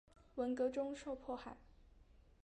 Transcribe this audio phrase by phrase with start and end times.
[0.33, 1.55] 文革中受迫害。